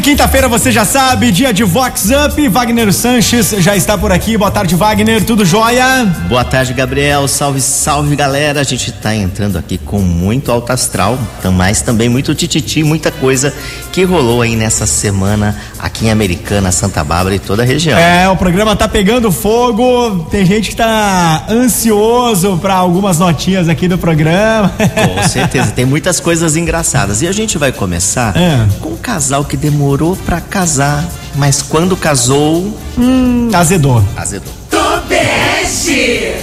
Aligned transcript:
quinta-feira 0.00 0.48
você 0.48 0.72
já 0.72 0.84
sabe, 0.84 1.30
dia 1.30 1.52
de 1.52 1.62
Vox 1.62 2.08
Up. 2.10 2.48
Wagner 2.48 2.92
Sanches 2.92 3.50
já 3.58 3.76
está 3.76 3.98
por 3.98 4.10
aqui. 4.10 4.36
Boa 4.36 4.50
tarde, 4.50 4.74
Wagner. 4.74 5.24
Tudo 5.24 5.44
jóia? 5.44 6.04
Boa 6.28 6.42
tarde, 6.42 6.72
Gabriel. 6.72 7.28
Salve, 7.28 7.60
salve, 7.60 8.16
galera. 8.16 8.60
A 8.60 8.64
gente 8.64 8.90
está 8.90 9.14
entrando 9.14 9.58
aqui 9.58 9.76
com 9.76 9.98
muito 9.98 10.50
alto 10.50 10.72
astral, 10.72 11.18
mas 11.52 11.82
também 11.82 12.08
muito 12.08 12.34
tititi, 12.34 12.82
muita 12.82 13.10
coisa 13.10 13.52
que 13.92 14.02
rolou 14.04 14.40
aí 14.40 14.56
nessa 14.56 14.86
semana 14.86 15.56
aqui 15.78 16.06
em 16.06 16.10
Americana, 16.10 16.72
Santa 16.72 17.04
Bárbara 17.04 17.34
e 17.34 17.38
toda 17.38 17.62
a 17.62 17.66
região. 17.66 17.98
É, 17.98 18.28
o 18.28 18.36
programa 18.36 18.74
tá 18.74 18.88
pegando 18.88 19.30
fogo. 19.30 20.26
Tem 20.30 20.46
gente 20.46 20.70
que 20.70 20.76
tá 20.76 21.44
ansioso 21.48 22.56
para 22.56 22.74
algumas 22.74 23.18
notinhas 23.18 23.68
aqui 23.68 23.86
do 23.86 23.98
programa. 23.98 24.72
Com 24.78 25.28
certeza, 25.28 25.72
tem 25.72 25.84
muitas 25.84 26.20
coisas 26.20 26.56
engraçadas. 26.56 27.20
E 27.20 27.28
a 27.28 27.32
gente 27.32 27.58
vai 27.58 27.70
começar 27.70 28.34
é. 28.38 28.66
com 28.80 28.90
um 28.90 28.96
casal 28.96 29.44
que 29.44 29.56
demorou 29.56 29.89
para 30.24 30.40
casar, 30.40 31.06
mas 31.34 31.62
quando 31.62 31.96
casou. 31.96 32.78
Hum, 32.96 33.50
azedou. 33.52 34.02
Azedou. 34.16 34.52
Tobeste! 34.70 36.36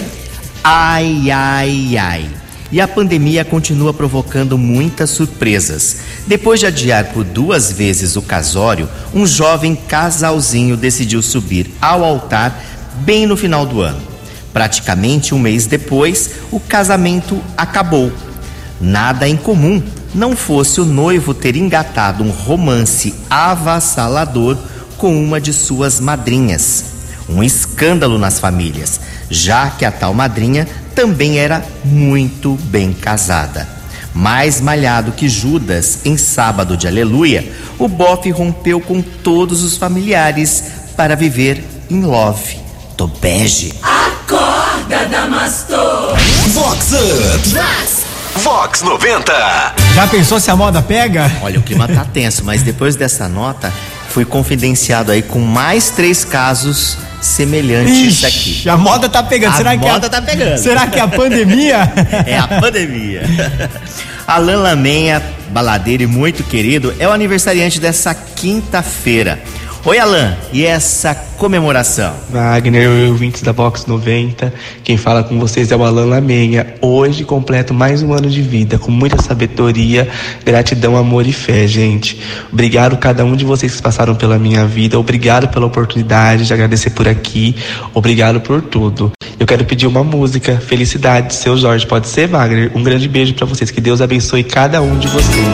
Ai, 0.63 1.31
ai, 1.31 1.97
ai. 1.97 2.29
E 2.69 2.81
a 2.81 2.87
pandemia 2.87 3.45
continua 3.45 3.93
provocando 3.93 4.57
muitas 4.57 5.11
surpresas. 5.11 5.97
Depois 6.27 6.59
de 6.59 6.65
adiar 6.65 7.05
por 7.13 7.23
duas 7.23 7.71
vezes 7.71 8.17
o 8.17 8.21
casório, 8.21 8.89
um 9.13 9.25
jovem 9.25 9.75
casalzinho 9.75 10.75
decidiu 10.75 11.21
subir 11.21 11.73
ao 11.81 12.03
altar 12.03 12.61
bem 13.05 13.25
no 13.25 13.37
final 13.37 13.65
do 13.65 13.81
ano. 13.81 14.01
Praticamente 14.51 15.33
um 15.33 15.39
mês 15.39 15.65
depois, 15.65 16.31
o 16.51 16.59
casamento 16.59 17.41
acabou. 17.55 18.11
Nada 18.81 19.27
em 19.27 19.37
comum 19.37 19.81
não 20.13 20.35
fosse 20.35 20.81
o 20.81 20.85
noivo 20.85 21.33
ter 21.33 21.55
engatado 21.55 22.23
um 22.23 22.29
romance 22.29 23.13
avassalador 23.29 24.57
com 24.97 25.21
uma 25.21 25.39
de 25.39 25.53
suas 25.53 25.99
madrinhas. 25.99 26.85
Um 27.29 27.43
escândalo 27.43 28.17
nas 28.17 28.39
famílias, 28.39 28.99
já 29.29 29.69
que 29.69 29.85
a 29.85 29.91
tal 29.91 30.13
madrinha 30.13 30.67
também 30.95 31.37
era 31.37 31.63
muito 31.83 32.57
bem 32.63 32.93
casada. 32.93 33.67
Mais 34.13 34.59
malhado 34.59 35.11
que 35.11 35.29
Judas 35.29 35.99
em 36.05 36.17
sábado 36.17 36.75
de 36.75 36.87
aleluia, 36.87 37.51
o 37.77 37.87
bofe 37.87 38.31
rompeu 38.31 38.79
com 38.79 39.01
todos 39.01 39.61
os 39.61 39.77
familiares 39.77 40.63
para 40.95 41.15
viver 41.15 41.63
em 41.89 42.01
love. 42.01 42.57
Tobege. 42.95 43.73
Acorda, 43.83 45.05
Damastor! 45.05 46.17
Vox 46.47 46.93
Up! 46.93 47.49
Vox! 47.49 47.96
Vox 48.37 48.83
90. 48.83 49.33
Já 49.95 50.07
pensou 50.07 50.39
se 50.39 50.51
a 50.51 50.55
moda 50.55 50.81
pega? 50.81 51.31
Olha, 51.41 51.59
o 51.59 51.63
clima 51.63 51.87
tá 51.87 52.05
tenso, 52.13 52.43
mas 52.45 52.61
depois 52.61 52.95
dessa 52.95 53.27
nota, 53.27 53.73
fui 54.09 54.25
confidenciado 54.25 55.11
aí 55.11 55.21
com 55.21 55.39
mais 55.39 55.89
três 55.89 56.23
casos 56.23 56.97
semelhantes 57.19 58.23
Ixi, 58.23 58.25
aqui. 58.25 58.69
A 58.69 58.77
moda 58.77 59.09
tá 59.09 59.23
pegando. 59.23 59.53
A 59.53 59.57
será 59.57 59.75
moda 59.75 59.99
que 59.99 60.05
a, 60.05 60.09
tá 60.09 60.21
pegando. 60.21 60.57
Será 60.57 60.87
que 60.87 60.99
é 60.99 61.01
a 61.01 61.07
pandemia? 61.07 61.91
é 62.27 62.37
a 62.37 62.47
pandemia. 62.47 63.23
Alan 64.27 64.57
Lamenha, 64.57 65.21
baladeiro 65.49 66.03
e 66.03 66.07
muito 66.07 66.43
querido, 66.43 66.93
é 66.99 67.07
o 67.07 67.11
aniversariante 67.11 67.79
dessa 67.79 68.13
quinta-feira. 68.13 69.39
Oi, 69.85 69.99
Alan, 69.99 70.35
e 70.51 70.65
essa 70.65 71.15
comemoração? 71.37 72.13
Wagner, 72.29 73.09
ouvintes 73.09 73.41
da 73.41 73.53
Box 73.53 73.87
90, 73.87 74.53
quem 74.83 74.97
fala 74.97 75.23
com 75.23 75.39
vocês 75.39 75.71
é 75.71 75.75
o 75.75 75.83
Alan 75.83 76.05
Lamenha. 76.05 76.75
Hoje 76.81 77.23
completo 77.23 77.73
mais 77.73 78.01
um 78.03 78.11
ano 78.11 78.29
de 78.29 78.41
vida, 78.41 78.77
com 78.77 78.91
muita 78.91 79.21
sabedoria, 79.21 80.09
gratidão, 80.43 80.97
amor 80.97 81.25
e 81.25 81.31
fé, 81.31 81.65
gente. 81.67 82.19
Obrigado 82.51 82.95
a 82.95 82.97
cada 82.97 83.23
um 83.23 83.35
de 83.35 83.45
vocês 83.45 83.75
que 83.75 83.81
passaram 83.81 84.15
pela 84.15 84.37
minha 84.37 84.65
vida, 84.65 84.99
obrigado 84.99 85.47
pela 85.47 85.67
oportunidade 85.67 86.45
de 86.45 86.53
agradecer 86.53 86.89
por 86.89 87.07
aqui, 87.07 87.55
obrigado 87.93 88.41
por 88.41 88.61
tudo. 88.61 89.11
Eu 89.39 89.45
quero 89.45 89.63
pedir 89.63 89.87
uma 89.87 90.03
música, 90.03 90.57
Felicidade, 90.57 91.33
seu 91.33 91.55
Jorge, 91.55 91.85
pode 91.85 92.07
ser, 92.07 92.27
Wagner? 92.27 92.71
Um 92.75 92.83
grande 92.83 93.07
beijo 93.07 93.33
para 93.35 93.45
vocês, 93.45 93.71
que 93.71 93.79
Deus 93.79 94.01
abençoe 94.01 94.43
cada 94.43 94.81
um 94.81 94.97
de 94.97 95.07
vocês. 95.07 95.45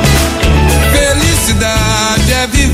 Felicidade 0.91 1.82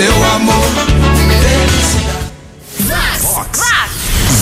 seu 0.00 0.24
amor. 0.24 0.54
Vox. 3.20 3.60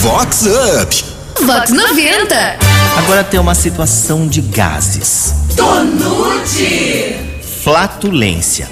Vox 0.01 0.45
Up. 0.45 1.05
Vox 1.45 1.69
90. 1.69 2.57
Agora 2.97 3.25
tem 3.25 3.37
uma 3.37 3.53
situação 3.53 4.25
de 4.25 4.39
gases. 4.39 5.33
Tonute. 5.57 7.17
Flatulência. 7.61 8.69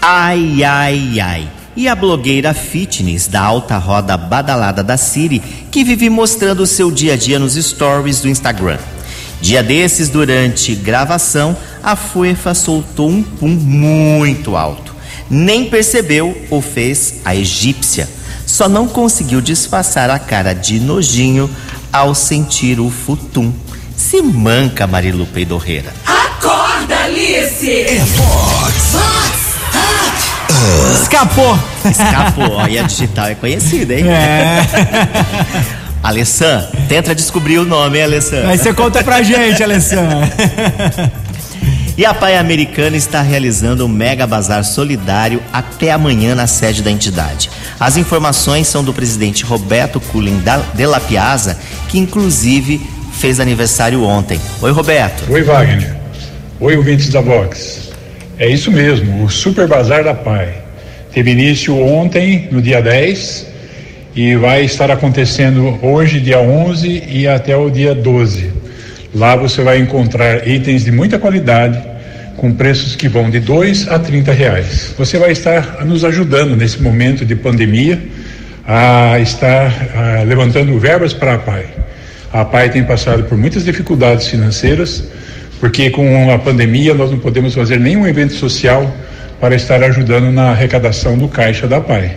Ai, 0.00 0.64
ai, 0.64 1.20
ai. 1.20 1.50
E 1.76 1.86
a 1.86 1.94
blogueira 1.94 2.54
fitness 2.54 3.26
da 3.26 3.42
alta 3.42 3.76
roda 3.76 4.16
badalada 4.16 4.82
da 4.82 4.96
Siri, 4.96 5.40
que 5.70 5.84
vive 5.84 6.08
mostrando 6.08 6.62
o 6.62 6.66
seu 6.66 6.90
dia 6.90 7.12
a 7.12 7.16
dia 7.18 7.38
nos 7.38 7.52
stories 7.52 8.20
do 8.20 8.30
Instagram. 8.30 8.78
Dia 9.42 9.62
desses, 9.62 10.08
durante 10.08 10.74
gravação, 10.74 11.54
a 11.82 11.94
Fuefa 11.94 12.54
soltou 12.54 13.10
um 13.10 13.22
pum 13.22 13.48
muito 13.48 14.56
alto 14.56 14.89
nem 15.30 15.70
percebeu 15.70 16.36
ou 16.50 16.60
fez 16.60 17.14
a 17.24 17.34
egípcia. 17.34 18.08
Só 18.44 18.68
não 18.68 18.88
conseguiu 18.88 19.40
disfarçar 19.40 20.10
a 20.10 20.18
cara 20.18 20.52
de 20.52 20.80
nojinho 20.80 21.48
ao 21.92 22.14
sentir 22.14 22.80
o 22.80 22.90
futum. 22.90 23.52
Se 23.96 24.20
manca, 24.20 24.86
Marilu 24.86 25.24
Peidorreira. 25.26 25.92
Acorda, 26.04 26.96
Alice! 27.04 27.70
É 27.70 28.00
Fox! 28.00 28.74
Fox! 28.90 29.50
Uh. 30.50 31.02
Escapou! 31.02 31.58
Escapou. 31.88 32.68
E 32.68 32.78
a 32.78 32.82
digital 32.82 33.28
é 33.28 33.34
conhecida, 33.34 33.94
hein? 33.94 34.08
É. 34.08 34.66
Alessan, 36.02 36.66
tenta 36.88 37.14
descobrir 37.14 37.58
o 37.58 37.64
nome, 37.64 37.98
hein, 37.98 38.04
Alessan? 38.04 38.48
Aí 38.48 38.58
você 38.58 38.72
conta 38.72 39.04
pra 39.04 39.22
gente, 39.22 39.62
Alessan. 39.62 40.08
E 42.00 42.06
a 42.06 42.14
Pai 42.14 42.34
Americana 42.34 42.96
está 42.96 43.20
realizando 43.20 43.84
um 43.84 43.88
mega 43.88 44.26
bazar 44.26 44.64
solidário 44.64 45.42
até 45.52 45.90
amanhã 45.90 46.34
na 46.34 46.46
sede 46.46 46.82
da 46.82 46.90
entidade. 46.90 47.50
As 47.78 47.98
informações 47.98 48.68
são 48.68 48.82
do 48.82 48.94
presidente 48.94 49.44
Roberto 49.44 50.00
Cullen 50.00 50.40
de 50.74 50.86
La 50.86 50.98
Piazza, 50.98 51.58
que 51.90 51.98
inclusive 51.98 52.80
fez 53.12 53.38
aniversário 53.38 54.02
ontem. 54.02 54.40
Oi, 54.62 54.72
Roberto. 54.72 55.30
Oi, 55.30 55.42
Wagner. 55.42 55.94
Oi, 56.58 56.74
ouvintes 56.74 57.10
da 57.10 57.20
Vox. 57.20 57.90
É 58.38 58.48
isso 58.48 58.72
mesmo, 58.72 59.22
o 59.22 59.28
Super 59.28 59.68
Bazar 59.68 60.02
da 60.02 60.14
Pai. 60.14 60.54
Teve 61.12 61.32
início 61.32 61.76
ontem, 61.78 62.48
no 62.50 62.62
dia 62.62 62.80
10, 62.80 63.46
e 64.16 64.36
vai 64.36 64.64
estar 64.64 64.90
acontecendo 64.90 65.78
hoje, 65.82 66.18
dia 66.18 66.40
11, 66.40 67.04
e 67.10 67.28
até 67.28 67.54
o 67.54 67.68
dia 67.68 67.94
12. 67.94 68.59
Lá 69.14 69.34
você 69.34 69.62
vai 69.62 69.78
encontrar 69.78 70.46
itens 70.46 70.84
de 70.84 70.92
muita 70.92 71.18
qualidade, 71.18 71.80
com 72.36 72.52
preços 72.52 72.96
que 72.96 73.08
vão 73.08 73.28
de 73.28 73.40
2 73.40 73.88
a 73.88 73.98
30 73.98 74.32
reais. 74.32 74.94
Você 74.96 75.18
vai 75.18 75.32
estar 75.32 75.84
nos 75.84 76.04
ajudando 76.04 76.56
nesse 76.56 76.80
momento 76.80 77.24
de 77.24 77.34
pandemia 77.34 78.00
a 78.66 79.18
estar 79.18 79.72
a, 79.94 80.22
levantando 80.22 80.78
verbas 80.78 81.12
para 81.12 81.34
a 81.34 81.38
PAI. 81.38 81.66
A 82.32 82.44
PAI 82.44 82.70
tem 82.70 82.84
passado 82.84 83.24
por 83.24 83.36
muitas 83.36 83.64
dificuldades 83.64 84.28
financeiras, 84.28 85.04
porque 85.58 85.90
com 85.90 86.32
a 86.32 86.38
pandemia 86.38 86.94
nós 86.94 87.10
não 87.10 87.18
podemos 87.18 87.52
fazer 87.54 87.78
nenhum 87.78 88.06
evento 88.06 88.32
social 88.32 88.94
para 89.40 89.54
estar 89.54 89.82
ajudando 89.82 90.30
na 90.30 90.50
arrecadação 90.50 91.18
do 91.18 91.28
caixa 91.28 91.66
da 91.66 91.80
PAI. 91.80 92.16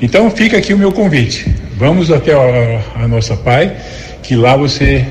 Então 0.00 0.30
fica 0.30 0.56
aqui 0.56 0.72
o 0.74 0.78
meu 0.78 0.90
convite. 0.90 1.54
Vamos 1.76 2.10
até 2.10 2.32
a, 2.32 3.02
a 3.04 3.06
nossa 3.06 3.36
PAI, 3.36 3.76
que 4.22 4.34
lá 4.34 4.56
você 4.56 5.06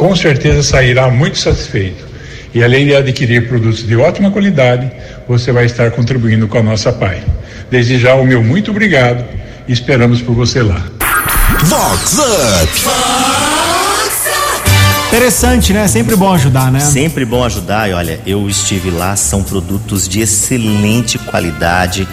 com 0.00 0.16
certeza 0.16 0.62
sairá 0.62 1.10
muito 1.10 1.36
satisfeito. 1.36 2.08
E 2.54 2.64
além 2.64 2.86
de 2.86 2.96
adquirir 2.96 3.46
produtos 3.46 3.86
de 3.86 3.94
ótima 3.96 4.30
qualidade, 4.30 4.90
você 5.28 5.52
vai 5.52 5.66
estar 5.66 5.90
contribuindo 5.90 6.48
com 6.48 6.56
a 6.56 6.62
nossa 6.62 6.90
PAI. 6.90 7.22
Desde 7.70 7.98
já 7.98 8.14
o 8.14 8.24
meu 8.24 8.42
muito 8.42 8.70
obrigado 8.70 9.22
e 9.68 9.72
esperamos 9.74 10.22
por 10.22 10.34
você 10.34 10.62
lá. 10.62 10.82
Vox 11.64 12.14
Up! 12.14 12.88
Interessante, 15.08 15.74
né? 15.74 15.86
Sempre 15.86 16.16
bom 16.16 16.32
ajudar, 16.32 16.72
né? 16.72 16.80
Sempre 16.80 17.26
bom 17.26 17.44
ajudar. 17.44 17.90
E 17.90 17.92
olha, 17.92 18.20
eu 18.26 18.48
estive 18.48 18.90
lá, 18.90 19.14
são 19.16 19.42
produtos 19.42 20.08
de 20.08 20.20
excelente 20.20 21.18
qualidade 21.18 22.08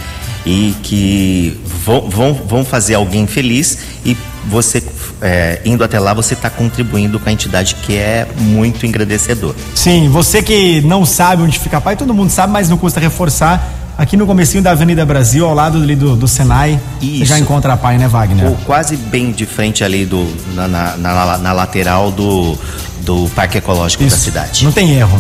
e 0.46 0.76
que 0.84 1.58
vão, 1.86 2.10
vão, 2.10 2.34
vão 2.34 2.66
fazer 2.66 2.96
alguém 2.96 3.26
feliz 3.28 3.78
e 4.06 4.18
você 4.48 4.82
é, 5.22 5.62
indo 5.66 5.84
até 5.84 6.00
lá 6.00 6.14
você 6.14 6.34
está 6.34 6.50
contribuindo 6.50 7.20
com 7.20 7.30
a 7.30 7.32
entidade 7.32 7.76
que 7.76 7.96
é 7.96 8.28
muito 8.38 8.86
engrandecedor. 8.86 9.56
Sim, 9.74 10.10
você 10.10 10.42
que 10.42 10.82
não 10.82 11.06
sabe 11.06 11.44
onde 11.44 11.58
fica 11.60 11.78
a 11.78 11.82
Pai, 11.82 11.96
todo 11.96 12.14
mundo 12.14 12.30
sabe, 12.30 12.54
mas 12.54 12.70
não 12.70 12.78
custa 12.78 13.00
reforçar. 13.00 13.74
Aqui 13.98 14.16
no 14.16 14.28
comecinho 14.28 14.62
da 14.62 14.72
Avenida 14.72 15.04
Brasil, 15.04 15.44
ao 15.44 15.56
lado 15.56 15.80
ali 15.80 15.96
do, 15.96 16.16
do 16.16 16.28
Senai, 16.28 16.80
Isso. 17.02 17.18
você 17.20 17.26
já 17.26 17.40
encontra 17.40 17.74
a 17.74 17.78
Pai, 17.78 17.98
né, 17.98 18.08
Wagner? 18.08 18.46
Ou 18.46 18.56
quase 18.58 18.96
bem 18.96 19.32
de 19.32 19.48
frente 19.48 19.84
ali 19.84 20.06
do, 20.06 20.32
na, 20.54 20.68
na, 20.68 20.98
na, 20.98 21.38
na 21.40 21.52
lateral 21.52 22.12
do, 22.12 22.56
do 23.02 23.28
Parque 23.30 23.58
Ecológico 23.58 24.04
da 24.04 24.08
Isso. 24.08 24.20
cidade. 24.20 24.64
Não 24.64 24.72
tem 24.72 24.94
erro. 24.94 25.20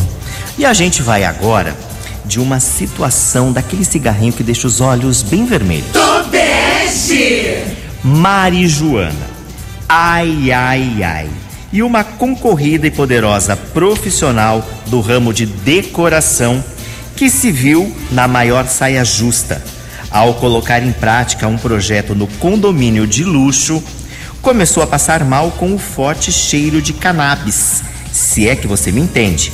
E 0.59 0.65
a 0.65 0.73
gente 0.73 1.01
vai 1.01 1.23
agora 1.23 1.75
de 2.23 2.39
uma 2.39 2.59
situação 2.59 3.51
daquele 3.51 3.83
cigarrinho 3.83 4.33
que 4.33 4.43
deixa 4.43 4.67
os 4.67 4.79
olhos 4.79 5.23
bem 5.23 5.45
vermelhos. 5.45 5.87
Tobeste. 5.93 7.63
Marijuana. 8.03 9.36
Ai, 9.89 10.51
ai, 10.51 11.01
ai. 11.01 11.29
E 11.71 11.81
uma 11.81 12.03
concorrida 12.03 12.87
e 12.87 12.91
poderosa 12.91 13.55
profissional 13.55 14.67
do 14.87 14.99
ramo 14.99 15.33
de 15.33 15.45
decoração 15.45 16.61
que 17.15 17.29
se 17.29 17.51
viu 17.51 17.95
na 18.11 18.27
maior 18.27 18.67
saia 18.67 19.05
justa. 19.05 19.63
Ao 20.11 20.33
colocar 20.33 20.83
em 20.83 20.91
prática 20.91 21.47
um 21.47 21.57
projeto 21.57 22.13
no 22.13 22.27
condomínio 22.27 23.07
de 23.07 23.23
luxo, 23.23 23.81
começou 24.41 24.83
a 24.83 24.87
passar 24.87 25.23
mal 25.23 25.51
com 25.51 25.73
o 25.73 25.79
forte 25.79 26.33
cheiro 26.33 26.81
de 26.81 26.91
cannabis, 26.91 27.81
se 28.11 28.47
é 28.47 28.57
que 28.57 28.67
você 28.67 28.91
me 28.91 28.99
entende, 28.99 29.53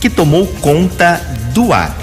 que 0.00 0.08
tomou 0.08 0.46
conta 0.62 1.20
do 1.52 1.74
ar. 1.74 1.94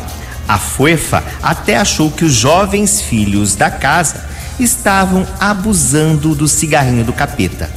A 0.47 0.59
Fuefa 0.59 1.23
até 1.41 1.77
achou 1.77 2.11
que 2.11 2.25
os 2.25 2.33
jovens 2.33 3.01
filhos 3.01 3.55
da 3.55 3.71
casa 3.71 4.30
estavam 4.63 5.27
abusando 5.39 6.35
do 6.35 6.47
cigarrinho 6.47 7.03
do 7.03 7.13
capeta. 7.13 7.69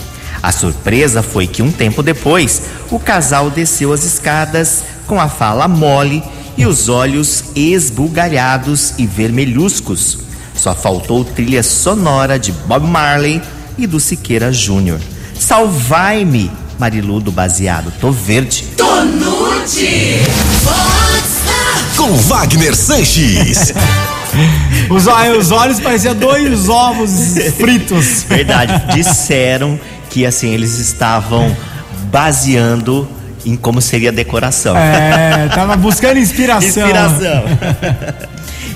A 0.42 0.52
surpresa 0.52 1.22
foi 1.22 1.46
que 1.46 1.62
um 1.62 1.72
tempo 1.72 2.02
depois, 2.02 2.62
o 2.90 2.98
casal 2.98 3.50
desceu 3.50 3.92
as 3.92 4.04
escadas 4.04 4.84
com 5.06 5.18
a 5.20 5.28
fala 5.28 5.66
mole 5.66 6.22
e 6.56 6.66
os 6.66 6.88
olhos 6.88 7.44
esbugalhados 7.56 8.94
e 8.98 9.06
vermelhuscos. 9.06 10.18
Só 10.54 10.74
faltou 10.74 11.24
trilha 11.24 11.62
sonora 11.62 12.38
de 12.38 12.52
Bob 12.52 12.86
Marley 12.86 13.40
e 13.78 13.86
do 13.86 13.98
Siqueira 13.98 14.52
Júnior. 14.52 15.00
Salvai-me, 15.38 16.50
Marilu 16.78 17.20
do 17.20 17.32
baseado, 17.32 17.92
tô 18.00 18.10
verde. 18.10 18.64
Tonute. 18.76 20.20
Com 21.96 22.16
Wagner 22.16 22.76
Sanches. 22.76 23.72
Os, 24.90 25.06
ó- 25.06 25.30
os 25.38 25.50
olhos 25.50 25.80
pareciam 25.80 26.14
dois 26.14 26.68
ovos 26.68 27.10
fritos. 27.56 28.24
Verdade, 28.28 28.72
disseram 28.94 29.78
que 30.10 30.24
assim 30.26 30.50
eles 30.52 30.78
estavam 30.78 31.54
baseando 32.10 33.08
em 33.44 33.56
como 33.56 33.80
seria 33.80 34.10
a 34.10 34.12
decoração. 34.12 34.76
É, 34.76 35.48
tava 35.54 35.76
buscando 35.76 36.18
inspiração. 36.18 36.68
Inspiração. 36.68 37.44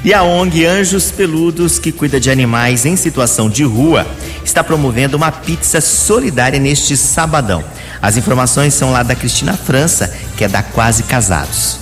E 0.04 0.12
a 0.14 0.22
ONG 0.22 0.64
Anjos 0.64 1.10
Peludos, 1.10 1.78
que 1.78 1.90
cuida 1.90 2.20
de 2.20 2.30
animais 2.30 2.84
em 2.86 2.94
situação 2.96 3.48
de 3.50 3.64
rua, 3.64 4.06
está 4.44 4.62
promovendo 4.62 5.16
uma 5.16 5.32
pizza 5.32 5.80
solidária 5.80 6.58
neste 6.58 6.96
sabadão. 6.96 7.64
As 8.00 8.16
informações 8.16 8.74
são 8.74 8.92
lá 8.92 9.02
da 9.02 9.14
Cristina 9.16 9.54
França, 9.54 10.12
que 10.36 10.44
é 10.44 10.48
da 10.48 10.62
Quase 10.62 11.02
Casados. 11.02 11.78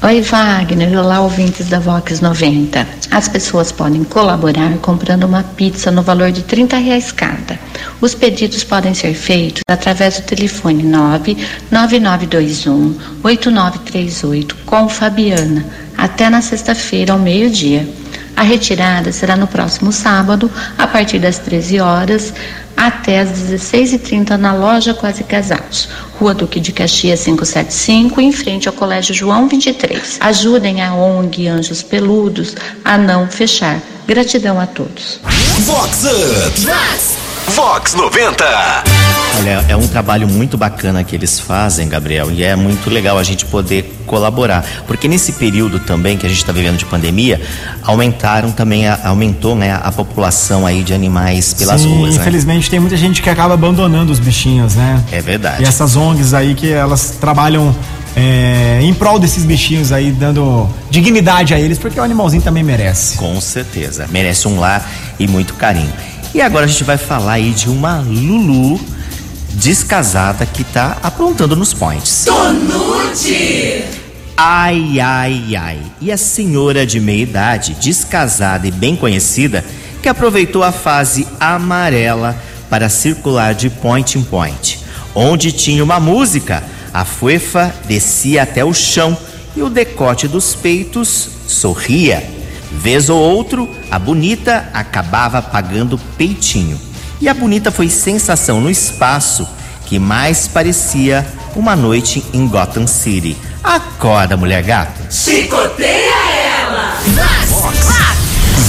Oi, 0.00 0.22
Wagner. 0.22 0.96
Olá, 0.96 1.20
ouvintes 1.20 1.66
da 1.66 1.80
Vox 1.80 2.20
90. 2.20 2.86
As 3.10 3.26
pessoas 3.26 3.72
podem 3.72 4.04
colaborar 4.04 4.78
comprando 4.78 5.24
uma 5.24 5.42
pizza 5.42 5.90
no 5.90 6.02
valor 6.02 6.30
de 6.30 6.44
30 6.44 6.76
reais 6.76 7.10
cada. 7.10 7.58
Os 8.00 8.14
pedidos 8.14 8.62
podem 8.62 8.94
ser 8.94 9.12
feitos 9.14 9.62
através 9.68 10.20
do 10.20 10.22
telefone 10.22 10.84
99921 10.84 12.96
8938 13.24 14.54
com 14.64 14.88
Fabiana, 14.88 15.66
até 15.96 16.30
na 16.30 16.42
sexta-feira 16.42 17.12
ao 17.12 17.18
meio-dia. 17.18 17.84
A 18.36 18.44
retirada 18.44 19.10
será 19.10 19.36
no 19.36 19.48
próximo 19.48 19.90
sábado, 19.90 20.48
a 20.78 20.86
partir 20.86 21.18
das 21.18 21.38
13 21.38 21.80
horas 21.80 22.32
até 22.78 23.18
às 23.18 23.30
16h30 23.30 24.36
na 24.36 24.54
loja 24.54 24.94
Quase 24.94 25.24
Casados, 25.24 25.88
Rua 26.18 26.32
Duque 26.32 26.60
de 26.60 26.72
Caxias 26.72 27.24
575, 27.24 28.20
em 28.20 28.30
frente 28.30 28.68
ao 28.68 28.74
Colégio 28.74 29.12
João 29.12 29.48
23. 29.48 30.18
Ajudem 30.20 30.80
a 30.80 30.94
ONG 30.94 31.48
Anjos 31.48 31.82
Peludos 31.82 32.54
a 32.84 32.96
não 32.96 33.26
fechar. 33.26 33.80
Gratidão 34.06 34.60
a 34.60 34.66
todos. 34.66 35.20
Vox 35.66 36.04
Up. 36.04 37.27
Vox 37.54 37.94
90. 37.94 38.44
Olha, 39.40 39.64
é 39.68 39.76
um 39.76 39.86
trabalho 39.86 40.28
muito 40.28 40.56
bacana 40.58 41.02
que 41.04 41.14
eles 41.14 41.38
fazem, 41.40 41.88
Gabriel, 41.88 42.30
e 42.30 42.42
é 42.42 42.54
muito 42.56 42.90
legal 42.90 43.16
a 43.18 43.22
gente 43.22 43.44
poder 43.46 43.96
colaborar, 44.06 44.64
porque 44.86 45.06
nesse 45.08 45.32
período 45.32 45.78
também 45.78 46.16
que 46.16 46.26
a 46.26 46.28
gente 46.28 46.38
está 46.38 46.52
vivendo 46.52 46.76
de 46.76 46.84
pandemia, 46.84 47.40
aumentaram 47.82 48.50
também, 48.50 48.86
a- 48.88 48.98
aumentou 49.04 49.54
né, 49.54 49.78
a 49.82 49.92
população 49.92 50.66
aí 50.66 50.82
de 50.82 50.92
animais 50.92 51.54
pelas 51.54 51.80
Sim, 51.82 51.94
ruas, 51.96 52.14
né? 52.16 52.20
infelizmente 52.20 52.68
tem 52.70 52.80
muita 52.80 52.96
gente 52.96 53.22
que 53.22 53.30
acaba 53.30 53.54
abandonando 53.54 54.12
os 54.12 54.18
bichinhos, 54.18 54.74
né? 54.74 55.02
É 55.12 55.20
verdade. 55.20 55.62
E 55.62 55.66
essas 55.66 55.94
ONGs 55.96 56.34
aí 56.34 56.54
que 56.54 56.70
elas 56.72 57.16
trabalham 57.20 57.74
é, 58.16 58.80
em 58.82 58.92
prol 58.94 59.18
desses 59.18 59.44
bichinhos 59.44 59.92
aí, 59.92 60.10
dando 60.10 60.68
dignidade 60.90 61.54
a 61.54 61.60
eles, 61.60 61.78
porque 61.78 62.00
o 62.00 62.02
animalzinho 62.02 62.42
também 62.42 62.64
merece. 62.64 63.16
Com 63.16 63.40
certeza. 63.40 64.06
Merece 64.10 64.48
um 64.48 64.58
lar 64.58 64.84
e 65.18 65.28
muito 65.28 65.54
carinho. 65.54 65.92
E 66.34 66.40
agora 66.40 66.66
a 66.66 66.68
gente 66.68 66.84
vai 66.84 66.98
falar 66.98 67.32
aí 67.32 67.50
de 67.50 67.68
uma 67.68 68.00
Lulu 68.00 68.80
descasada 69.54 70.44
que 70.46 70.62
tá 70.62 70.98
aprontando 71.02 71.56
nos 71.56 71.72
points. 71.72 72.24
Tonute. 72.24 73.84
Ai, 74.36 75.00
ai, 75.00 75.56
ai. 75.56 75.78
E 76.00 76.12
a 76.12 76.16
senhora 76.16 76.86
de 76.86 77.00
meia 77.00 77.22
idade, 77.22 77.74
descasada 77.74 78.68
e 78.68 78.70
bem 78.70 78.94
conhecida, 78.94 79.64
que 80.00 80.08
aproveitou 80.08 80.62
a 80.62 80.70
fase 80.70 81.26
amarela 81.40 82.36
para 82.70 82.88
circular 82.88 83.54
de 83.54 83.68
point 83.68 84.16
em 84.18 84.22
point. 84.22 84.78
Onde 85.14 85.50
tinha 85.50 85.82
uma 85.82 85.98
música, 85.98 86.62
a 86.94 87.04
fuefa 87.04 87.74
descia 87.86 88.44
até 88.44 88.64
o 88.64 88.72
chão 88.72 89.16
e 89.56 89.62
o 89.62 89.68
decote 89.68 90.28
dos 90.28 90.54
peitos 90.54 91.28
sorria. 91.48 92.37
Vez 92.70 93.08
ou 93.08 93.18
outro, 93.18 93.68
a 93.90 93.98
bonita 93.98 94.68
acabava 94.72 95.40
pagando 95.40 95.98
peitinho. 96.16 96.78
E 97.20 97.28
a 97.28 97.34
bonita 97.34 97.70
foi 97.70 97.88
sensação 97.88 98.60
no 98.60 98.70
espaço 98.70 99.48
que 99.86 99.98
mais 99.98 100.46
parecia 100.46 101.26
uma 101.56 101.74
noite 101.74 102.24
em 102.32 102.46
Gotham 102.46 102.86
City. 102.86 103.36
Acorda, 103.64 104.36
mulher 104.36 104.62
gata. 104.62 105.10
Chicoteia 105.10 106.12
ela. 106.62 106.94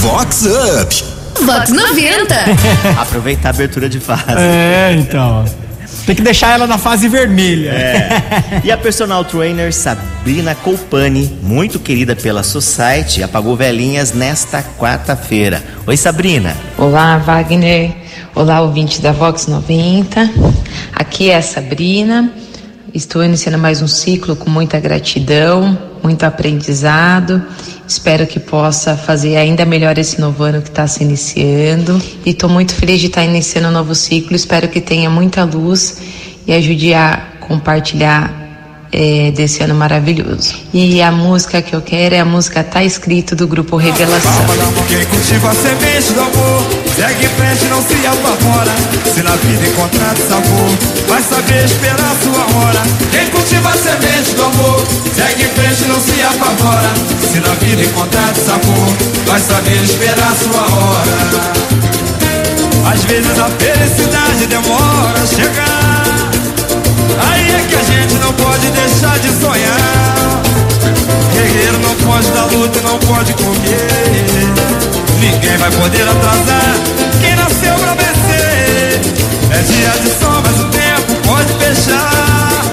Vox 0.02 0.46
Up. 0.46 1.20
Vox 1.46 1.70
90. 1.70 2.36
Aproveitar 3.00 3.50
a 3.50 3.52
abertura 3.52 3.90
de 3.90 4.00
fase. 4.00 4.24
É, 4.38 4.96
então. 4.98 5.46
Tem 6.10 6.16
que 6.16 6.24
deixar 6.24 6.56
ela 6.56 6.66
na 6.66 6.80
fase 6.80 7.08
vermelha. 7.08 7.72
E 8.64 8.72
a 8.72 8.78
personal 8.80 9.24
trainer 9.24 9.72
Sabrina 9.72 10.56
Colpani, 10.56 11.38
muito 11.44 11.80
querida 11.80 12.16
pela 12.16 12.42
Society, 12.42 13.22
apagou 13.22 13.56
velhinhas 13.56 14.12
nesta 14.12 14.64
quarta-feira. 14.80 15.64
Oi, 15.86 15.96
Sabrina. 15.96 16.58
Olá, 16.80 17.20
Wagner. 17.20 17.96
Olá, 18.34 18.60
ouvintes 18.60 18.98
da 18.98 19.12
Vox 19.12 19.46
90. 19.46 20.28
Aqui 20.94 21.30
é 21.30 21.36
a 21.36 21.44
Sabrina. 21.44 22.34
Estou 22.92 23.24
iniciando 23.24 23.60
mais 23.60 23.80
um 23.84 23.88
ciclo 23.88 24.36
com 24.36 24.50
muita 24.50 24.80
gratidão, 24.80 25.78
muito 26.04 26.24
aprendizado. 26.24 27.44
Espero 27.88 28.28
que 28.28 28.40
possa 28.40 28.96
fazer 28.96 29.38
ainda 29.38 29.66
melhor 29.66 29.98
esse 29.98 30.20
novo 30.20 30.44
ano 30.44 30.62
que 30.62 30.70
está 30.70 30.88
se 30.88 31.04
iniciando. 31.04 32.02
E 32.26 32.32
estou 32.32 32.50
muito 32.50 32.74
feliz 32.74 33.00
de 33.00 33.08
estar 33.08 33.24
iniciando 33.24 33.70
um 33.70 33.72
novo 33.72 33.96
ciclo. 33.96 34.36
Espero 34.36 34.68
que 34.68 34.80
tenha 34.80 35.10
muita 35.10 35.44
luz 35.44 35.98
e 36.46 36.54
ajude 36.54 36.94
a 36.94 37.22
compartilhar 37.42 38.40
é, 38.92 39.32
desse 39.32 39.64
ano 39.64 39.76
maravilhoso. 39.76 40.56
E 40.74 41.02
a 41.02 41.12
música 41.12 41.62
que 41.62 41.76
eu 41.76 41.82
quero 41.82 42.16
é 42.16 42.20
a 42.20 42.26
música 42.26 42.64
Tá 42.64 42.84
Escrito 42.84 43.36
do 43.36 43.48
grupo 43.48 43.78
Revelação. 43.78 44.46
Quem 44.88 45.06
cultiva 45.06 45.50
a 45.50 45.54
semente 45.54 46.14
do 46.14 46.22
amor, 46.22 46.64
segue 46.96 47.26
em 47.26 47.30
frente, 47.30 47.66
não 47.66 47.82
se 47.82 48.08
apavora. 48.08 48.72
Se 49.20 49.24
na 49.24 49.36
vida 49.36 49.68
encontrar 49.68 50.16
sabor, 50.16 50.70
vai 51.10 51.22
saber 51.22 51.66
esperar 51.66 52.16
sua 52.24 52.40
hora. 52.56 52.82
Quem 53.12 53.28
cultiva 53.28 53.68
a 53.68 53.74
semente 53.74 54.34
do 54.34 54.46
amor, 54.46 54.82
segue 55.14 55.44
em 55.44 55.48
frente, 55.50 55.90
não 55.90 56.00
se 56.00 56.22
apavora. 56.22 56.94
Se 57.30 57.42
na 57.42 57.54
vida 57.56 57.84
encontrar 57.84 58.34
sabor, 58.34 58.88
vai 59.28 59.42
saber 59.42 59.84
esperar 59.84 60.34
sua 60.42 60.62
hora. 60.62 61.52
Às 62.94 63.04
vezes 63.04 63.38
a 63.38 63.50
felicidade 63.60 64.46
demora 64.48 65.22
a 65.22 65.28
chegar. 65.28 66.32
Aí 67.30 67.56
é 67.56 67.66
que 67.68 67.76
a 67.76 67.84
gente 67.84 68.14
não 68.24 68.32
pode 68.32 68.72
deixar 68.72 69.20
de 69.20 69.28
sonhar. 69.38 70.42
Guerreiro 71.34 71.80
não 71.80 71.96
pode 72.08 72.32
dar 72.32 72.46
luta 72.46 72.80
e 72.80 72.82
não 72.84 72.98
pode 73.00 73.34
comer. 73.34 74.48
vai 75.60 75.72
poder 75.72 76.08
atrasar 76.08 76.76
quem. 77.20 77.39
É 79.60 79.62
dia 79.62 79.90
de 80.02 80.10
sol, 80.18 80.42
mas 80.42 80.58
o 80.58 80.70
tempo 80.70 81.28
pode 81.28 81.52
fechar. 81.56 82.64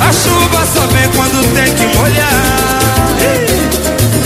A 0.00 0.12
chuva 0.12 0.66
só 0.66 0.84
vem 0.88 1.08
quando 1.14 1.46
tem 1.54 1.72
que 1.72 1.96
molhar. 1.96 3.14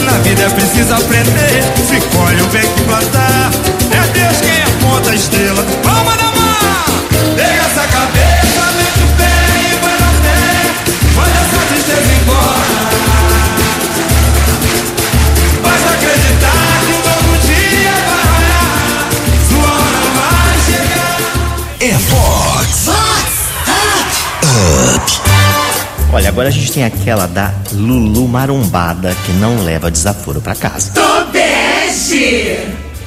Na 0.02 0.12
vida 0.22 0.42
é 0.42 0.48
preciso 0.48 0.94
aprender. 0.94 1.62
Se 1.86 2.00
colhe 2.16 2.40
o 2.40 2.46
bem 2.46 2.62
que 2.62 2.80
plantar. 2.84 3.50
É 3.90 4.08
Deus 4.18 4.40
quem 4.40 4.62
aponta 4.62 5.10
a 5.10 5.14
estrela. 5.14 5.66
Olha, 26.14 26.28
agora 26.28 26.48
a 26.48 26.52
gente 26.52 26.70
tem 26.70 26.84
aquela 26.84 27.26
da 27.26 27.54
Lulu 27.72 28.28
Marombada 28.28 29.16
que 29.24 29.32
não 29.32 29.64
leva 29.64 29.90
desaforo 29.90 30.42
pra 30.42 30.54
casa. 30.54 30.92
Tobeste. 30.92 32.58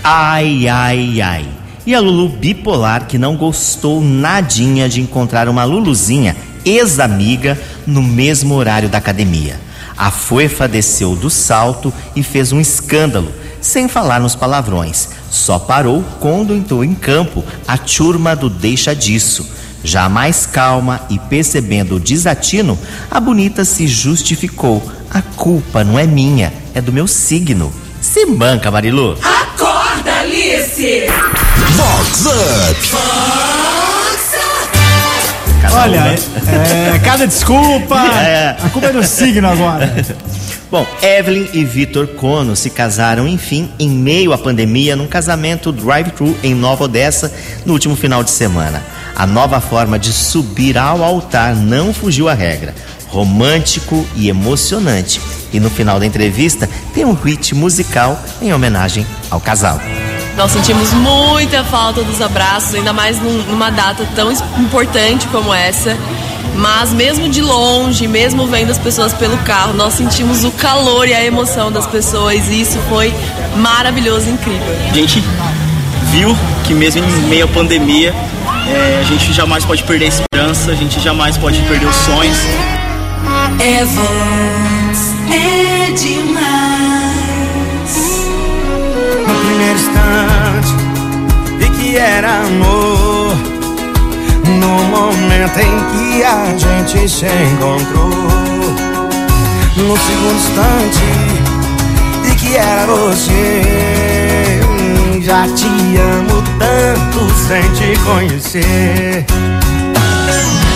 Ai, 0.03 0.67
ai, 0.67 1.21
ai. 1.21 1.45
E 1.85 1.93
a 1.93 1.99
Lulu 1.99 2.29
bipolar 2.29 3.05
que 3.05 3.19
não 3.19 3.35
gostou 3.35 4.01
nadinha 4.01 4.89
de 4.89 5.01
encontrar 5.01 5.47
uma 5.47 5.63
Luluzinha, 5.63 6.35
ex-amiga, 6.65 7.61
no 7.85 8.01
mesmo 8.01 8.55
horário 8.55 8.89
da 8.89 8.97
academia. 8.97 9.59
A 9.95 10.09
fofa 10.09 10.67
desceu 10.67 11.15
do 11.15 11.29
salto 11.29 11.93
e 12.15 12.23
fez 12.23 12.51
um 12.51 12.59
escândalo, 12.59 13.31
sem 13.61 13.87
falar 13.87 14.19
nos 14.19 14.33
palavrões. 14.35 15.09
Só 15.29 15.59
parou 15.59 16.03
quando 16.19 16.55
entrou 16.55 16.83
em 16.83 16.95
campo 16.95 17.43
a 17.67 17.77
turma 17.77 18.35
do 18.35 18.49
Deixa 18.49 18.95
Disso. 18.95 19.47
Já 19.83 20.09
mais 20.09 20.45
calma 20.45 21.01
e 21.09 21.19
percebendo 21.19 21.95
o 21.95 21.99
desatino, 21.99 22.77
a 23.09 23.19
bonita 23.19 23.63
se 23.63 23.87
justificou. 23.87 24.83
A 25.11 25.21
culpa 25.21 25.83
não 25.83 25.97
é 25.97 26.07
minha, 26.07 26.51
é 26.73 26.81
do 26.81 26.91
meu 26.91 27.07
signo. 27.07 27.71
Se 28.01 28.25
banca, 28.25 28.69
Marilu. 28.69 29.17
Acorda, 29.21 30.11
Alice. 30.21 31.03
Vox 31.75 32.25
Up. 32.25 33.25
Olha, 35.73 36.15
é, 36.15 36.95
é, 36.95 36.99
cada 36.99 37.27
desculpa. 37.27 37.95
É. 38.25 38.55
A 38.63 38.69
culpa 38.69 38.87
é 38.87 38.93
do 38.93 39.03
signo 39.03 39.47
agora. 39.47 39.93
Bom, 40.71 40.85
Evelyn 41.01 41.47
e 41.53 41.63
Vitor 41.63 42.07
Cono 42.07 42.55
se 42.55 42.69
casaram, 42.69 43.27
enfim, 43.27 43.69
em 43.79 43.89
meio 43.89 44.33
à 44.33 44.37
pandemia, 44.37 44.95
num 44.95 45.07
casamento 45.07 45.71
drive-thru 45.71 46.35
em 46.43 46.55
Nova 46.55 46.85
Odessa 46.85 47.31
no 47.65 47.73
último 47.73 47.95
final 47.95 48.23
de 48.23 48.31
semana. 48.31 48.83
A 49.15 49.25
nova 49.25 49.61
forma 49.61 49.97
de 49.97 50.11
subir 50.11 50.77
ao 50.77 51.03
altar 51.03 51.55
não 51.55 51.93
fugiu 51.93 52.27
à 52.27 52.33
regra. 52.33 52.75
Romântico 53.07 54.05
e 54.15 54.27
emocionante. 54.27 55.21
E 55.53 55.59
no 55.59 55.69
final 55.69 55.99
da 55.99 56.05
entrevista 56.05 56.69
tem 56.93 57.05
um 57.05 57.13
hit 57.13 57.55
musical 57.55 58.19
em 58.41 58.53
homenagem 58.53 59.05
ao 59.31 59.39
casal. 59.39 59.79
Nós 60.35 60.51
sentimos 60.51 60.91
muita 60.91 61.63
falta 61.63 62.03
dos 62.03 62.21
abraços, 62.21 62.75
ainda 62.75 62.91
mais 62.91 63.17
num- 63.21 63.43
numa 63.43 63.69
data 63.69 64.05
tão 64.15 64.29
importante 64.59 65.27
como 65.27 65.53
essa. 65.53 65.95
Mas 66.57 66.91
mesmo 66.91 67.29
de 67.29 67.41
longe, 67.41 68.07
mesmo 68.07 68.45
vendo 68.47 68.71
as 68.71 68.77
pessoas 68.77 69.13
pelo 69.13 69.37
carro, 69.39 69.73
nós 69.73 69.93
sentimos 69.93 70.43
o 70.43 70.51
calor 70.51 71.07
e 71.07 71.13
a 71.13 71.23
emoção 71.23 71.71
das 71.71 71.85
pessoas 71.85 72.47
e 72.49 72.61
isso 72.61 72.77
foi 72.89 73.13
maravilhoso, 73.55 74.29
incrível. 74.29 74.75
A 74.89 74.93
gente 74.93 75.23
viu 76.11 76.35
que 76.65 76.73
mesmo 76.73 77.01
em 77.03 77.27
meio 77.29 77.45
à 77.45 77.47
pandemia, 77.47 78.13
é, 78.67 78.99
a 78.99 79.03
gente 79.03 79.33
jamais 79.33 79.63
pode 79.65 79.83
perder 79.83 80.05
a 80.05 80.07
esperança, 80.07 80.71
a 80.71 80.75
gente 80.75 80.99
jamais 80.99 81.37
pode 81.37 81.61
perder 81.63 81.87
os 81.87 81.95
sonhos. 81.95 82.37
É 83.59 83.83
Vox, 83.85 85.13
é 85.31 85.91
demais. 85.91 86.35
No 89.27 89.35
primeiro 89.45 89.75
instante 89.75 90.73
vi 91.57 91.69
que 91.69 91.97
era 91.97 92.41
amor. 92.41 93.35
No 94.59 94.83
momento 94.85 95.59
em 95.59 95.75
que 95.91 96.23
a 96.23 96.55
gente 96.57 97.09
se 97.09 97.25
encontrou. 97.25 98.09
No 99.77 99.97
segundo 99.97 100.35
instante 100.35 101.03
vi 102.23 102.35
que 102.35 102.55
era 102.55 102.85
você. 102.85 104.24
Já 105.25 105.47
te 105.47 105.65
amo 105.65 106.43
tanto 106.59 107.33
sem 107.47 107.63
te 107.73 107.99
conhecer. 108.01 109.25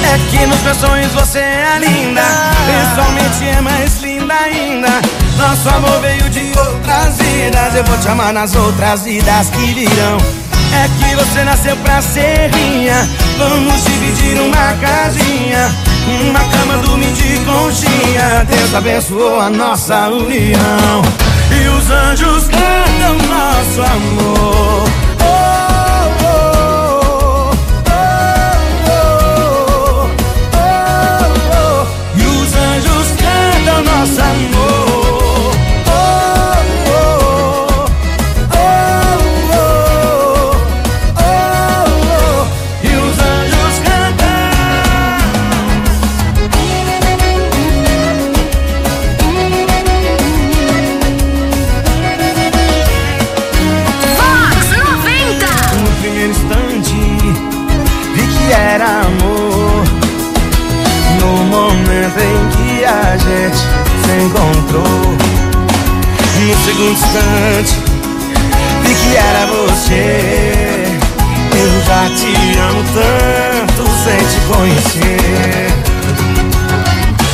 É 0.03 0.17
que 0.31 0.43
nos 0.47 0.59
meus 0.61 0.77
sonhos 0.77 1.11
você 1.11 1.37
é 1.37 1.77
linda. 1.77 2.23
Pessoalmente 2.65 3.47
é 3.47 3.61
mais 3.61 4.01
linda 4.01 4.33
ainda. 4.33 4.87
Nosso 5.37 5.69
amor 5.69 6.01
veio 6.01 6.27
de 6.31 6.51
outras 6.57 7.17
vidas. 7.17 7.75
Eu 7.75 7.83
vou 7.83 7.95
te 7.99 8.07
amar 8.07 8.33
nas 8.33 8.55
outras 8.55 9.03
vidas 9.03 9.51
que 9.51 9.71
virão. 9.71 10.17
É 10.73 10.89
que 10.97 11.15
você 11.15 11.43
nasceu 11.43 11.77
pra 11.77 12.01
ser 12.01 12.49
minha. 12.55 13.07
Vamos 13.37 13.83
dividir 13.83 14.41
uma 14.41 14.73
casinha. 14.81 15.69
Uma 16.27 16.39
cama, 16.39 16.77
dormir 16.87 17.13
de 17.13 17.37
conchinha. 17.45 18.47
Deus 18.49 18.73
abençoou 18.73 19.39
a 19.39 19.49
nossa 19.51 20.09
união 20.09 21.28
E 21.51 21.67
os 21.67 21.89
anjos 21.91 22.47
cantam 22.47 23.17
nosso 23.27 23.81
amor 23.81 24.83
Oh, 25.21 25.25
oh, 26.23 26.49
oh, 27.05 27.51
oh, 27.87 28.01
oh, 28.87 30.09
oh, 30.55 30.67
oh. 31.55 31.87
E 32.15 32.25
os 32.25 32.55
anjos 32.55 33.07
cantam 33.17 33.79
nosso 33.83 34.21
amor 34.21 34.68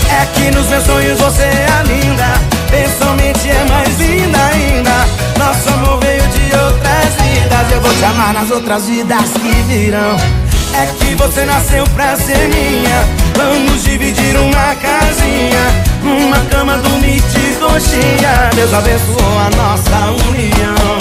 É 0.09 0.25
que 0.33 0.51
nos 0.51 0.67
meus 0.67 0.83
sonhos 0.83 1.19
você 1.19 1.43
é 1.43 1.83
linda 1.85 2.55
Pessoalmente 2.69 3.49
é 3.49 3.65
mais 3.69 3.97
linda 3.99 4.37
ainda. 4.53 4.91
Nosso 5.39 5.69
amor 5.69 5.99
veio 6.01 6.21
de 6.27 6.55
outras 6.57 7.15
vidas 7.21 7.71
Eu 7.71 7.81
vou 7.81 7.93
te 7.93 8.05
amar 8.05 8.33
nas 8.33 8.51
outras 8.51 8.85
vidas 8.85 9.31
que 9.31 9.61
virão. 9.67 10.17
É 10.73 10.87
que 10.97 11.15
você 11.15 11.45
nasceu 11.45 11.85
pra 11.95 12.17
ser 12.17 12.49
minha 12.49 13.07
Vamos 13.35 13.83
dividir 13.83 14.35
uma 14.37 14.75
casinha. 14.75 15.85
Uma 16.03 16.39
cama, 16.49 16.77
dormir 16.77 17.21
de 17.21 17.55
coxinha 17.55 18.49
Deus 18.55 18.73
abençoou 18.73 19.39
a 19.39 19.49
nossa 19.55 20.11
união. 20.29 20.97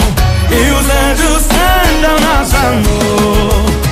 E 0.51 0.71
os 0.71 0.87
anjos 0.89 1.47
cantam 1.49 2.21
nosso 2.21 2.57
amor 2.57 3.84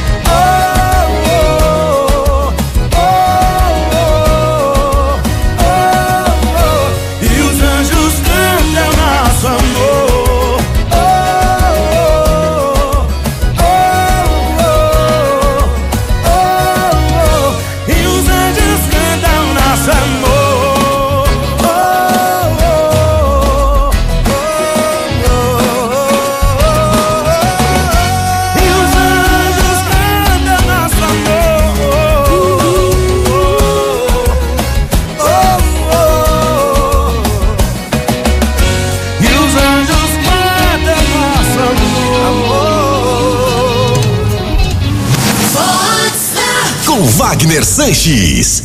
Wagner 47.16 47.64
Sanches. 47.64 48.64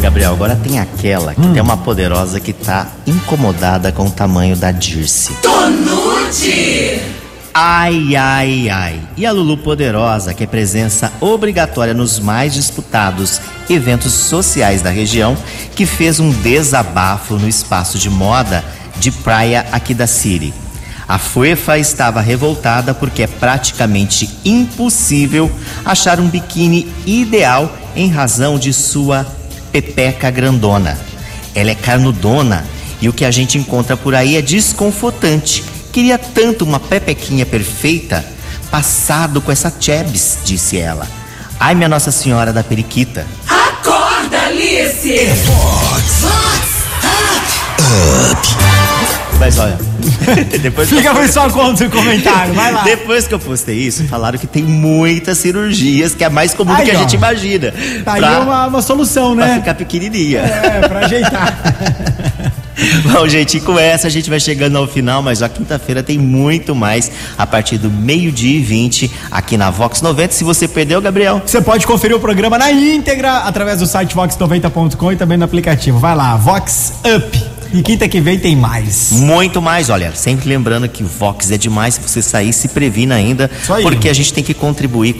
Gabriel, 0.00 0.32
agora 0.32 0.56
tem 0.56 0.78
aquela 0.78 1.34
que 1.34 1.46
tem 1.48 1.60
uma 1.60 1.76
poderosa 1.76 2.40
que 2.40 2.52
tá 2.52 2.86
incomodada 3.06 3.92
com 3.92 4.06
o 4.06 4.10
tamanho 4.10 4.56
da 4.56 4.72
Dirce. 4.72 5.34
Tonute. 5.42 7.00
Ai, 7.52 8.16
ai, 8.16 8.70
ai. 8.70 9.00
E 9.16 9.26
a 9.26 9.32
Lulu 9.32 9.58
Poderosa, 9.58 10.32
que 10.32 10.44
é 10.44 10.46
presença 10.46 11.12
obrigatória 11.20 11.92
nos 11.92 12.18
mais 12.18 12.54
disputados 12.54 13.40
eventos 13.68 14.12
sociais 14.12 14.80
da 14.80 14.90
região, 14.90 15.36
que 15.74 15.84
fez 15.84 16.20
um 16.20 16.30
desabafo 16.30 17.34
no 17.34 17.48
espaço 17.48 17.98
de 17.98 18.08
moda 18.08 18.64
de 18.96 19.10
praia 19.10 19.66
aqui 19.72 19.92
da 19.92 20.06
City. 20.06 20.54
A 21.08 21.16
Fuefa 21.16 21.78
estava 21.78 22.20
revoltada 22.20 22.92
porque 22.92 23.22
é 23.22 23.26
praticamente 23.26 24.28
impossível 24.44 25.50
achar 25.82 26.20
um 26.20 26.28
biquíni 26.28 26.86
ideal 27.06 27.74
em 27.96 28.10
razão 28.10 28.58
de 28.58 28.74
sua 28.74 29.26
pepeca 29.72 30.30
grandona. 30.30 30.98
Ela 31.54 31.70
é 31.70 31.74
carnudona 31.74 32.66
e 33.00 33.08
o 33.08 33.12
que 33.12 33.24
a 33.24 33.30
gente 33.30 33.56
encontra 33.56 33.96
por 33.96 34.14
aí 34.14 34.36
é 34.36 34.42
desconfortante. 34.42 35.64
Queria 35.90 36.18
tanto 36.18 36.66
uma 36.66 36.78
pepequinha 36.78 37.46
perfeita, 37.46 38.22
passado 38.70 39.40
com 39.40 39.50
essa 39.50 39.72
chebs, 39.80 40.38
disse 40.44 40.76
ela. 40.76 41.06
Ai, 41.58 41.74
minha 41.74 41.88
Nossa 41.88 42.12
Senhora 42.12 42.52
da 42.52 42.62
Periquita. 42.62 43.26
Acorda, 43.48 44.38
Alice. 44.42 45.16
Mas 49.38 49.58
olha, 49.58 49.78
depois 50.60 50.88
que 50.88 50.96
Fica 50.96 51.14
por 51.14 51.28
sua 51.28 51.48
conta 51.50 51.84
o 51.84 51.90
comentário, 51.90 52.52
vai 52.54 52.72
lá. 52.72 52.82
Depois 52.82 53.26
que 53.26 53.34
eu 53.34 53.38
postei 53.38 53.76
isso, 53.76 54.04
falaram 54.08 54.38
que 54.38 54.46
tem 54.46 54.64
muitas 54.64 55.38
cirurgias, 55.38 56.14
que 56.14 56.24
é 56.24 56.28
mais 56.28 56.54
comum 56.54 56.74
do 56.74 56.80
Aí, 56.80 56.86
que 56.86 56.90
a 56.90 56.98
ó. 56.98 57.00
gente 57.00 57.14
imagina. 57.14 57.72
Tá 58.04 58.14
aí 58.14 58.20
pra, 58.20 58.40
uma, 58.40 58.66
uma 58.66 58.82
solução, 58.82 59.36
pra 59.36 59.46
né? 59.46 59.54
ficar 59.56 59.74
pequenininha. 59.74 60.40
É, 60.40 60.88
pra 60.88 61.00
ajeitar. 61.00 61.56
Bom, 63.12 63.28
gente, 63.28 63.56
e 63.56 63.60
com 63.60 63.78
essa 63.78 64.06
a 64.06 64.10
gente 64.10 64.30
vai 64.30 64.38
chegando 64.38 64.78
ao 64.78 64.86
final, 64.86 65.20
mas 65.20 65.42
a 65.42 65.48
quinta-feira 65.48 66.02
tem 66.02 66.16
muito 66.16 66.74
mais 66.74 67.10
a 67.36 67.46
partir 67.46 67.76
do 67.76 67.90
meio-dia 67.90 68.56
e 68.56 68.62
20 68.62 69.10
aqui 69.30 69.56
na 69.56 69.70
Vox 69.70 70.00
90. 70.00 70.32
Se 70.32 70.44
você 70.44 70.68
perdeu, 70.68 71.00
Gabriel, 71.00 71.42
Você 71.44 71.60
pode 71.60 71.86
conferir 71.86 72.16
o 72.16 72.20
programa 72.20 72.56
na 72.56 72.70
íntegra 72.70 73.38
através 73.38 73.80
do 73.80 73.86
site 73.86 74.14
vox90.com 74.14 75.12
e 75.12 75.16
também 75.16 75.36
no 75.36 75.44
aplicativo. 75.44 75.98
Vai 75.98 76.14
lá, 76.14 76.36
Vox 76.36 76.94
Up. 77.04 77.47
E 77.72 77.82
quinta 77.82 78.08
que 78.08 78.20
vem 78.20 78.38
tem 78.38 78.56
mais. 78.56 79.10
muito 79.12 79.60
mais. 79.60 79.90
Olha, 79.90 80.12
sempre 80.14 80.48
lembrando 80.48 80.88
que 80.88 81.02
o 81.02 81.06
Vox 81.06 81.50
é 81.50 81.58
demais. 81.58 81.94
Se 81.94 82.00
você 82.00 82.22
sair, 82.22 82.52
se 82.52 82.68
previna 82.68 83.14
ainda, 83.14 83.50
Isso 83.62 83.72
aí. 83.74 83.82
porque 83.82 84.08
a 84.08 84.12
gente 84.14 84.32
tem 84.32 84.42
que 84.42 84.54
contribuir 84.54 85.14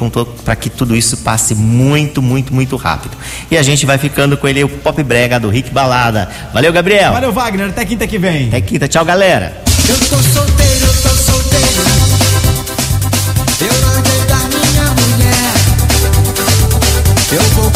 para 0.44 0.56
que 0.56 0.70
tudo 0.70 0.96
isso 0.96 1.18
passe 1.18 1.54
muito, 1.54 2.22
muito, 2.22 2.54
muito 2.54 2.76
rápido. 2.76 3.16
E 3.50 3.56
a 3.58 3.62
gente 3.62 3.84
vai 3.84 3.98
ficando 3.98 4.36
com 4.36 4.48
ele, 4.48 4.64
o 4.64 4.68
Pop 4.68 5.02
Brega 5.02 5.38
do 5.38 5.48
Rick 5.50 5.70
Balada. 5.70 6.28
Valeu, 6.52 6.72
Gabriel. 6.72 7.12
Valeu, 7.12 7.32
Wagner. 7.32 7.68
Até 7.68 7.84
quinta 7.84 8.06
que 8.06 8.18
vem. 8.18 8.48
Até 8.48 8.60
quinta. 8.62 8.88
Tchau, 8.88 9.04
galera. 9.04 9.62
Eu 9.88 9.96
tô 9.98 10.16
solteiro, 10.22 10.86
eu 10.86 10.92
tô 11.02 11.08
solteiro. 11.08 11.68
Eu 13.60 13.86
larguei 13.86 14.20
da 14.26 14.36
minha 14.36 14.84
mulher. 14.94 15.52
Eu 17.32 17.42
vou 17.54 17.67